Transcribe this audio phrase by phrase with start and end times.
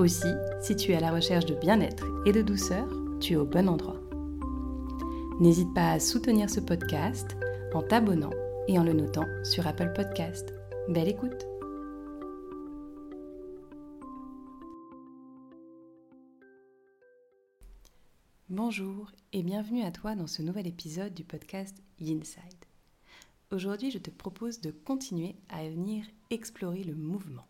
[0.00, 0.32] Aussi,
[0.62, 2.88] si tu es à la recherche de bien-être et de douceur,
[3.20, 4.00] tu es au bon endroit.
[5.40, 7.36] N'hésite pas à soutenir ce podcast
[7.74, 8.30] en t'abonnant
[8.66, 10.54] et en le notant sur Apple Podcast.
[10.88, 11.46] Belle écoute
[18.48, 22.64] Bonjour et bienvenue à toi dans ce nouvel épisode du podcast Inside.
[23.50, 27.49] Aujourd'hui, je te propose de continuer à venir explorer le mouvement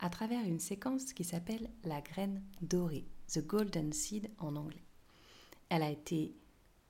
[0.00, 4.84] à travers une séquence qui s'appelle la graine dorée, The Golden Seed en anglais.
[5.68, 6.34] Elle a été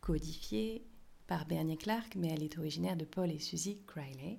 [0.00, 0.86] codifiée
[1.26, 4.38] par Bernier Clark, mais elle est originaire de Paul et Suzy Criley,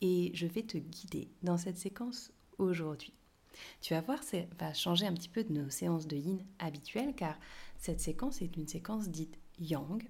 [0.00, 3.14] et je vais te guider dans cette séquence aujourd'hui.
[3.80, 7.14] Tu vas voir, ça va changer un petit peu de nos séances de yin habituelles,
[7.14, 7.38] car
[7.78, 10.02] cette séquence est une séquence dite yang,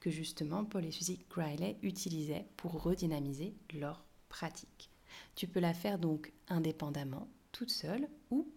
[0.00, 4.90] que justement Paul et Suzy Criley utilisaient pour redynamiser leur pratique.
[5.34, 8.48] Tu peux la faire donc indépendamment, toute seule ou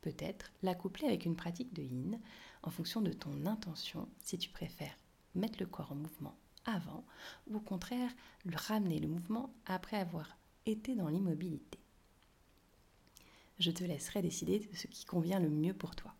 [0.00, 2.18] peut-être la coupler avec une pratique de yin
[2.62, 4.96] en fonction de ton intention si tu préfères
[5.34, 7.04] mettre le corps en mouvement avant
[7.48, 8.10] ou au contraire
[8.44, 11.78] le ramener le mouvement après avoir été dans l'immobilité.
[13.58, 16.14] Je te laisserai décider de ce qui convient le mieux pour toi.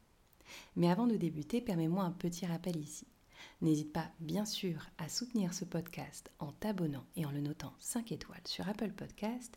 [0.76, 3.06] Mais avant de débuter, permets-moi un petit rappel ici.
[3.60, 8.10] N'hésite pas, bien sûr, à soutenir ce podcast en t'abonnant et en le notant 5
[8.10, 9.56] étoiles sur Apple Podcast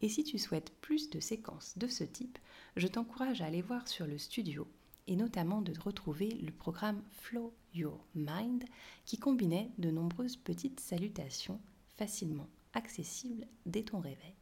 [0.00, 2.38] et si tu souhaites plus de séquences de ce type,
[2.76, 4.66] je t'encourage à aller voir sur le studio
[5.06, 8.64] et notamment de retrouver le programme Flow Your Mind
[9.04, 11.60] qui combinait de nombreuses petites salutations
[11.96, 14.34] facilement accessibles dès ton réveil.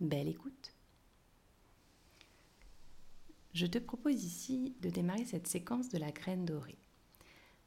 [0.00, 0.72] Belle écoute
[3.54, 6.78] Je te propose ici de démarrer cette séquence de la graine dorée.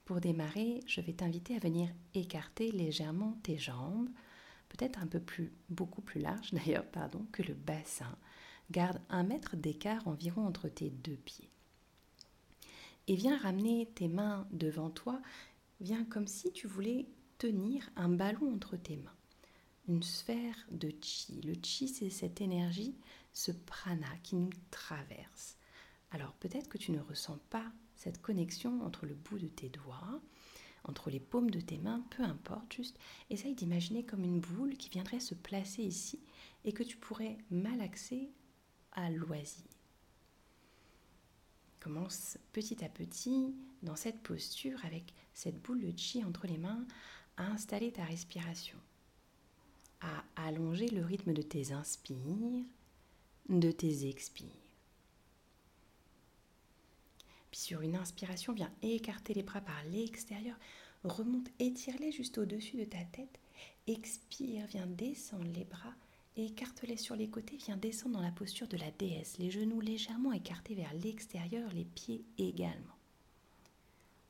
[0.05, 4.09] Pour démarrer, je vais t'inviter à venir écarter légèrement tes jambes,
[4.69, 8.17] peut-être un peu plus, beaucoup plus large d'ailleurs, pardon, que le bassin.
[8.71, 11.49] Garde un mètre d'écart environ entre tes deux pieds.
[13.07, 15.19] Et viens ramener tes mains devant toi.
[15.81, 17.07] Viens comme si tu voulais
[17.39, 19.15] tenir un ballon entre tes mains.
[19.87, 21.41] Une sphère de chi.
[21.41, 22.95] Le chi, c'est cette énergie,
[23.33, 25.57] ce prana qui nous traverse.
[26.11, 27.65] Alors peut-être que tu ne ressens pas
[27.95, 30.21] cette connexion entre le bout de tes doigts,
[30.83, 32.97] entre les paumes de tes mains, peu importe, juste
[33.29, 36.19] essaye d'imaginer comme une boule qui viendrait se placer ici
[36.65, 38.29] et que tu pourrais malaxer
[38.91, 39.65] à loisir.
[41.79, 46.85] Commence petit à petit dans cette posture avec cette boule de chi entre les mains
[47.37, 48.77] à installer ta respiration,
[50.01, 52.65] à allonger le rythme de tes inspires,
[53.47, 54.68] de tes expires.
[57.51, 60.55] Puis sur une inspiration, viens écarter les bras par l'extérieur.
[61.03, 63.39] Remonte, étire-les juste au-dessus de ta tête.
[63.87, 65.93] Expire, viens descendre les bras.
[66.35, 69.37] Écarte-les sur les côtés, viens descendre dans la posture de la déesse.
[69.39, 72.95] Les genoux légèrement écartés vers l'extérieur, les pieds également.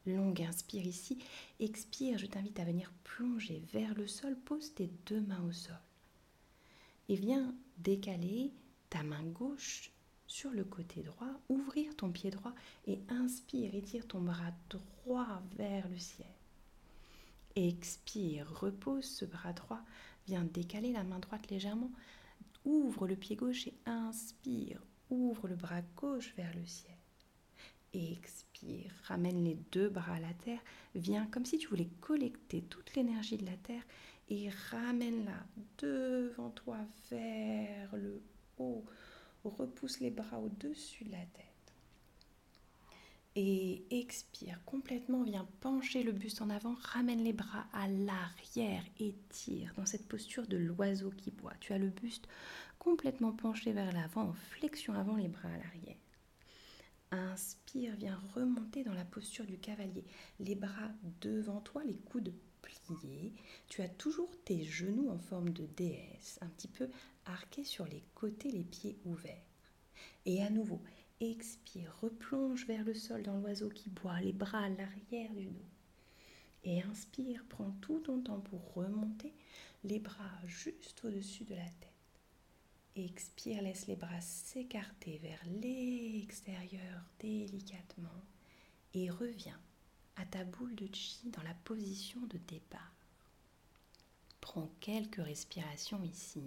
[0.05, 1.19] Longue inspire ici.
[1.59, 4.35] Expire, je t'invite à venir plonger vers le sol.
[4.35, 5.75] Pose tes deux mains au sol.
[7.09, 8.51] Et viens décaler
[8.89, 9.91] ta main gauche
[10.29, 12.53] sur le côté droit, ouvrir ton pied droit
[12.85, 16.27] et inspire, étire ton bras droit vers le ciel.
[17.55, 19.81] Expire, repose ce bras droit,
[20.27, 21.91] viens décaler la main droite légèrement,
[22.63, 24.79] ouvre le pied gauche et inspire,
[25.09, 26.95] ouvre le bras gauche vers le ciel.
[27.91, 30.61] Expire, ramène les deux bras à la terre,
[30.93, 33.83] viens comme si tu voulais collecter toute l'énergie de la terre
[34.29, 35.43] et ramène-la
[35.79, 36.77] devant toi
[37.09, 38.21] vers le
[38.59, 38.85] haut
[39.43, 41.45] repousse les bras au-dessus de la tête.
[43.35, 49.73] Et expire complètement, viens pencher le buste en avant, ramène les bras à l'arrière, étire
[49.77, 51.53] dans cette posture de l'oiseau qui boit.
[51.59, 52.27] Tu as le buste
[52.79, 55.95] complètement penché vers l'avant, en flexion avant les bras à l'arrière.
[57.11, 60.05] Inspire, viens remonter dans la posture du cavalier.
[60.39, 60.91] Les bras
[61.21, 63.33] devant toi, les coudes pliés.
[63.67, 66.89] Tu as toujours tes genoux en forme de déesse, un petit peu
[67.25, 69.45] arqués sur les côtés, les pieds ouverts.
[70.25, 70.81] Et à nouveau,
[71.19, 75.65] expire, replonge vers le sol dans l'oiseau qui boit, les bras à l'arrière du dos.
[76.63, 79.33] Et inspire, prends tout ton temps pour remonter,
[79.83, 81.93] les bras juste au-dessus de la tête.
[82.95, 88.09] Expire, laisse les bras s'écarter vers l'extérieur délicatement
[88.93, 89.59] et reviens
[90.19, 92.93] à ta boule de chi dans la position de départ.
[94.41, 96.43] Prends quelques respirations ici,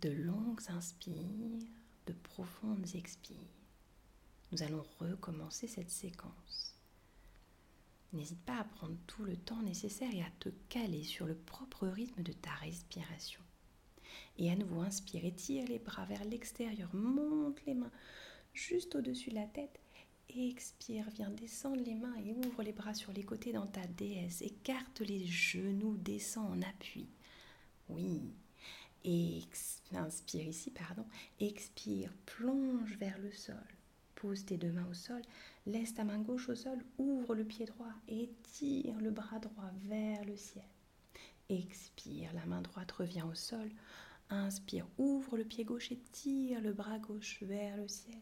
[0.00, 1.66] de longues inspires,
[2.06, 3.36] de profondes expires.
[4.50, 6.74] Nous allons recommencer cette séquence.
[8.12, 11.86] N'hésite pas à prendre tout le temps nécessaire et à te caler sur le propre
[11.86, 13.42] rythme de ta respiration.
[14.38, 17.92] Et à nouveau, inspire, étire les bras vers l'extérieur, monte les mains
[18.54, 19.78] juste au-dessus de la tête.
[20.36, 24.42] Expire, viens descendre les mains et ouvre les bras sur les côtés dans ta déesse.
[24.42, 27.08] Écarte les genoux, descends en appui.
[27.88, 28.34] Oui.
[29.92, 31.06] inspire ici, pardon.
[31.40, 33.56] Expire, plonge vers le sol.
[34.16, 35.22] Pose tes deux mains au sol,
[35.64, 39.70] laisse ta main gauche au sol, ouvre le pied droit et tire le bras droit
[39.84, 40.64] vers le ciel.
[41.48, 43.70] Expire, la main droite revient au sol.
[44.28, 48.20] Inspire, ouvre le pied gauche et tire le bras gauche vers le ciel.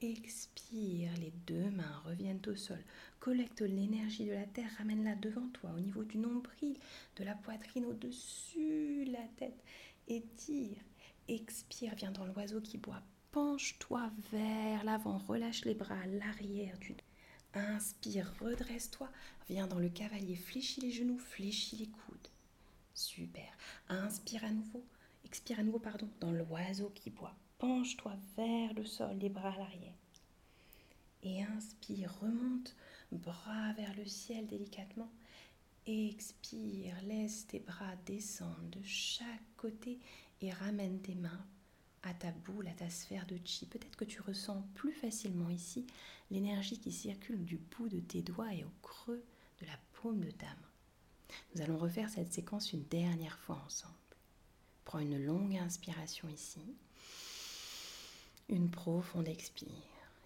[0.00, 2.78] Expire, les deux mains reviennent au sol.
[3.18, 6.78] Collecte l'énergie de la terre, ramène-la devant toi, au niveau du nombril,
[7.16, 9.60] de la poitrine au-dessus de la tête.
[10.06, 10.78] Et tire.
[11.26, 13.02] Expire, viens dans l'oiseau qui boit.
[13.32, 17.04] Penche-toi vers l'avant, relâche les bras à l'arrière du dos.
[17.54, 19.10] Inspire, redresse-toi,
[19.48, 22.28] viens dans le cavalier, fléchis les genoux, fléchis les coudes.
[22.94, 23.50] Super.
[23.88, 24.84] Inspire à nouveau.
[25.24, 27.36] Expire à nouveau, pardon, dans l'oiseau qui boit.
[27.58, 29.92] Penche-toi vers le sol, les bras à l'arrière.
[31.24, 32.76] Et inspire, remonte,
[33.10, 35.10] bras vers le ciel délicatement.
[35.86, 39.26] Expire, laisse tes bras descendre de chaque
[39.56, 39.98] côté
[40.40, 41.44] et ramène tes mains
[42.04, 43.66] à ta boule, à ta sphère de chi.
[43.66, 45.84] Peut-être que tu ressens plus facilement ici
[46.30, 49.24] l'énergie qui circule du bout de tes doigts et au creux
[49.60, 51.34] de la paume de ta main.
[51.54, 53.94] Nous allons refaire cette séquence une dernière fois ensemble.
[54.84, 56.60] Prends une longue inspiration ici.
[58.48, 59.68] Une profonde expire.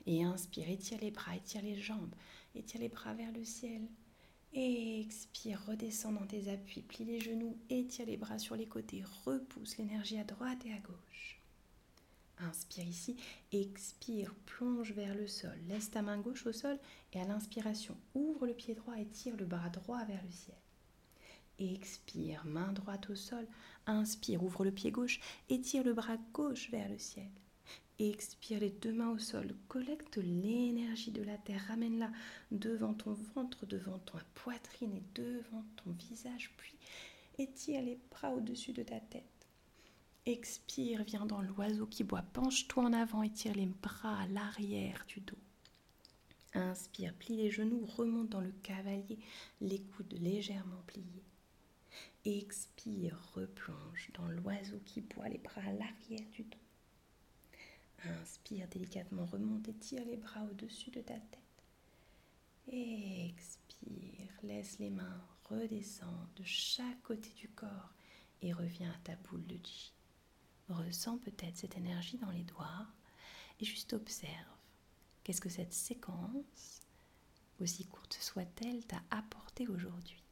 [0.06, 2.14] Et inspire, étire les bras, étire les jambes,
[2.54, 3.82] étire les bras vers le ciel.
[4.52, 9.78] expire, redescends dans tes appuis, plie les genoux, étire les bras sur les côtés, repousse
[9.78, 11.40] l'énergie à droite et à gauche.
[12.38, 13.16] Inspire ici,
[13.52, 16.78] expire, plonge vers le sol, laisse ta main gauche au sol
[17.12, 20.56] et à l'inspiration, ouvre le pied droit et tire le bras droit vers le ciel.
[21.58, 23.46] Expire, main droite au sol.
[23.86, 27.30] Inspire, ouvre le pied gauche, étire le bras gauche vers le ciel.
[27.98, 32.10] Expire les deux mains au sol, collecte l'énergie de la terre, ramène-la
[32.50, 36.74] devant ton ventre, devant ta poitrine et devant ton visage, puis
[37.38, 39.24] étire les bras au-dessus de ta tête.
[40.24, 45.20] Expire, viens dans l'oiseau qui boit, penche-toi en avant, étire les bras à l'arrière du
[45.20, 45.38] dos.
[46.54, 49.18] Inspire, plie les genoux, remonte dans le cavalier,
[49.60, 51.24] les coudes légèrement pliés.
[52.24, 56.61] Expire, replonge dans l'oiseau qui boit les bras à l'arrière du dos.
[58.04, 61.38] Inspire délicatement, remonte et tire les bras au-dessus de ta tête.
[62.68, 67.92] Expire, laisse les mains redescendre de chaque côté du corps
[68.40, 69.92] et reviens à ta boule de chi.
[70.68, 72.86] Ressens peut-être cette énergie dans les doigts
[73.60, 74.56] et juste observe
[75.22, 76.80] qu'est-ce que cette séquence,
[77.60, 80.22] aussi courte soit-elle, t'a apporté aujourd'hui.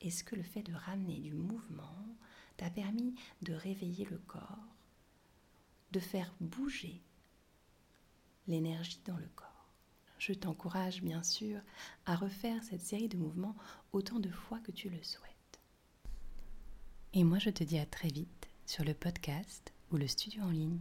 [0.00, 2.06] Est-ce que le fait de ramener du mouvement
[2.56, 4.75] t'a permis de réveiller le corps,
[5.98, 7.00] faire bouger
[8.48, 9.70] l'énergie dans le corps
[10.18, 11.60] Je t'encourage bien sûr
[12.04, 13.56] à refaire cette série de mouvements
[13.92, 15.32] autant de fois que tu le souhaites.
[17.12, 20.50] Et moi je te dis à très vite sur le podcast ou le studio en
[20.50, 20.80] ligne.